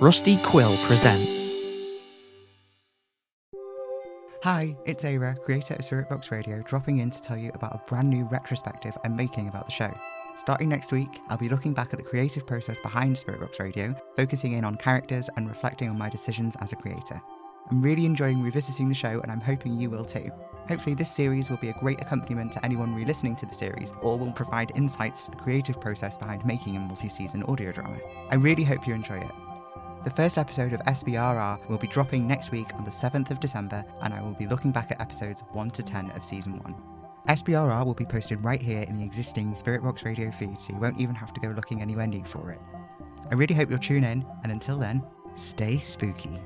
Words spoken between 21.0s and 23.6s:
series will be a great accompaniment to anyone re listening to the